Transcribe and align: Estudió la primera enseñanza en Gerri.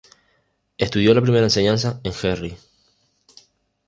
Estudió 0.79 1.13
la 1.13 1.21
primera 1.21 1.43
enseñanza 1.45 2.01
en 2.03 2.11
Gerri. 2.15 2.57